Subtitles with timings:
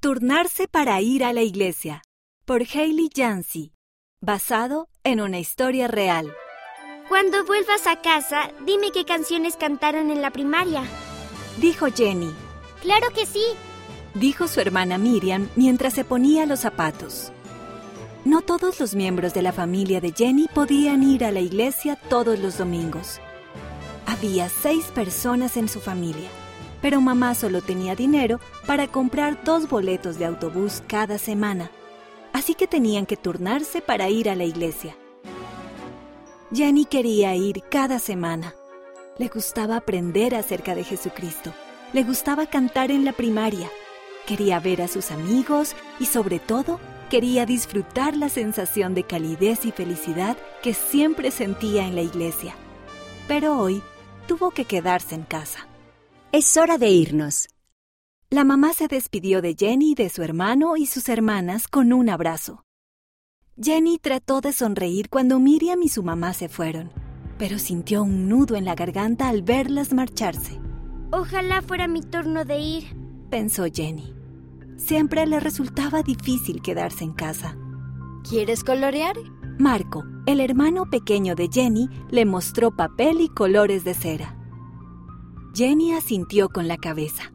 [0.00, 2.02] Turnarse para ir a la iglesia,
[2.44, 3.72] por Hailey Yancey,
[4.20, 6.32] basado en una historia real.
[7.08, 10.84] Cuando vuelvas a casa, dime qué canciones cantaron en la primaria.
[11.56, 12.30] Dijo Jenny.
[12.80, 13.42] Claro que sí,
[14.14, 17.32] dijo su hermana Miriam mientras se ponía los zapatos.
[18.24, 22.38] No todos los miembros de la familia de Jenny podían ir a la iglesia todos
[22.38, 23.18] los domingos.
[24.06, 26.30] Había seis personas en su familia
[26.80, 31.70] pero mamá solo tenía dinero para comprar dos boletos de autobús cada semana,
[32.32, 34.96] así que tenían que turnarse para ir a la iglesia.
[36.52, 38.54] Jenny quería ir cada semana.
[39.18, 41.52] Le gustaba aprender acerca de Jesucristo,
[41.92, 43.68] le gustaba cantar en la primaria,
[44.26, 46.78] quería ver a sus amigos y sobre todo
[47.10, 52.54] quería disfrutar la sensación de calidez y felicidad que siempre sentía en la iglesia.
[53.26, 53.82] Pero hoy
[54.26, 55.67] tuvo que quedarse en casa.
[56.30, 57.48] Es hora de irnos.
[58.28, 62.64] La mamá se despidió de Jenny, de su hermano y sus hermanas con un abrazo.
[63.58, 66.92] Jenny trató de sonreír cuando Miriam y su mamá se fueron,
[67.38, 70.60] pero sintió un nudo en la garganta al verlas marcharse.
[71.12, 72.84] Ojalá fuera mi turno de ir,
[73.30, 74.14] pensó Jenny.
[74.76, 77.56] Siempre le resultaba difícil quedarse en casa.
[78.28, 79.16] ¿Quieres colorear?
[79.58, 84.37] Marco, el hermano pequeño de Jenny, le mostró papel y colores de cera.
[85.58, 87.32] Jenny asintió con la cabeza.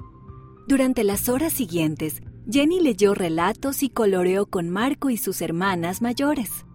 [0.66, 6.66] Durante las horas siguientes, Jenny leyó relatos y coloreó con Marco y sus hermanas mayores.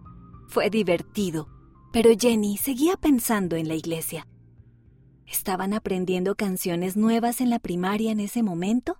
[0.47, 1.49] Fue divertido,
[1.91, 4.27] pero Jenny seguía pensando en la iglesia.
[5.25, 8.99] ¿Estaban aprendiendo canciones nuevas en la primaria en ese momento?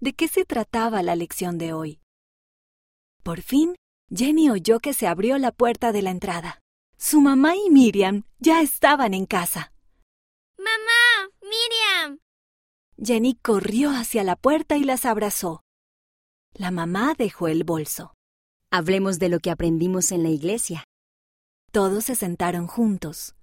[0.00, 2.00] ¿De qué se trataba la lección de hoy?
[3.22, 3.76] Por fin,
[4.12, 6.58] Jenny oyó que se abrió la puerta de la entrada.
[6.98, 9.72] Su mamá y Miriam ya estaban en casa.
[13.02, 15.62] Jenny corrió hacia la puerta y las abrazó.
[16.52, 18.14] La mamá dejó el bolso.
[18.70, 20.84] Hablemos de lo que aprendimos en la iglesia.
[21.72, 23.34] Todos se sentaron juntos.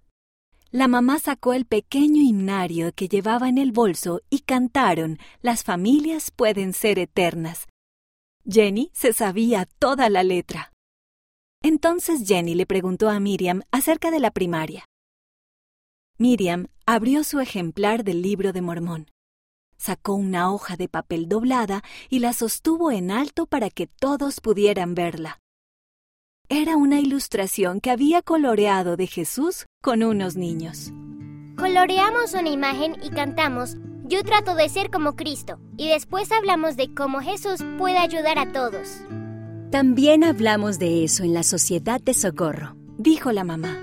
[0.69, 6.29] La mamá sacó el pequeño himnario que llevaba en el bolso y cantaron Las familias
[6.29, 7.67] pueden ser eternas.
[8.45, 10.71] Jenny se sabía toda la letra.
[11.63, 14.85] Entonces Jenny le preguntó a Miriam acerca de la primaria.
[16.19, 19.07] Miriam abrió su ejemplar del libro de Mormón.
[19.77, 24.95] Sacó una hoja de papel doblada y la sostuvo en alto para que todos pudieran
[24.95, 25.39] verla.
[26.49, 30.93] Era una ilustración que había coloreado de Jesús con unos niños.
[31.57, 36.93] Coloreamos una imagen y cantamos Yo trato de ser como Cristo y después hablamos de
[36.93, 39.01] cómo Jesús puede ayudar a todos.
[39.71, 43.77] También hablamos de eso en la Sociedad de Socorro, dijo la mamá.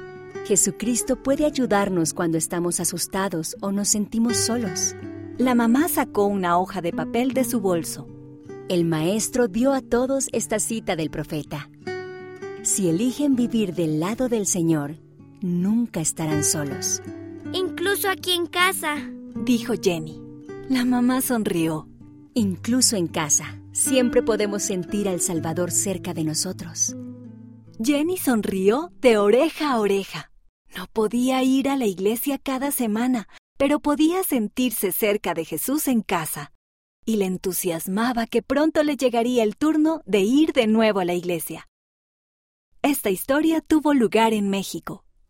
[0.46, 4.94] Jesucristo puede ayudarnos cuando estamos asustados o nos sentimos solos.
[5.38, 8.06] La mamá sacó una hoja de papel de su bolso.
[8.68, 11.68] El maestro dio a todos esta cita del profeta.
[12.62, 14.96] Si eligen vivir del lado del Señor,
[15.40, 17.02] nunca estarán solos.
[17.52, 18.94] Incluso aquí en casa,
[19.34, 20.22] dijo Jenny.
[20.68, 21.88] La mamá sonrió.
[22.34, 26.94] Incluso en casa, siempre podemos sentir al Salvador cerca de nosotros.
[27.82, 30.30] Jenny sonrió de oreja a oreja.
[30.76, 36.02] No podía ir a la iglesia cada semana, pero podía sentirse cerca de Jesús en
[36.02, 36.52] casa,
[37.04, 41.14] y le entusiasmaba que pronto le llegaría el turno de ir de nuevo a la
[41.14, 41.68] iglesia.
[42.82, 45.04] Esta historia tuvo lugar en México,